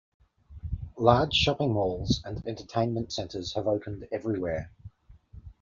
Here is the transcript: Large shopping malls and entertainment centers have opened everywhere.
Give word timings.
Large 0.97 1.33
shopping 1.35 1.73
malls 1.73 2.23
and 2.25 2.43
entertainment 2.47 3.13
centers 3.13 3.53
have 3.53 3.67
opened 3.67 4.07
everywhere. 4.11 4.71